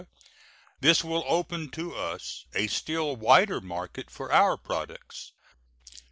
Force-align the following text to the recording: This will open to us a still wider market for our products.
This 0.79 1.03
will 1.03 1.23
open 1.27 1.69
to 1.77 1.93
us 1.95 2.45
a 2.55 2.65
still 2.65 3.15
wider 3.15 3.61
market 3.61 4.09
for 4.09 4.31
our 4.31 4.57
products. 4.57 5.33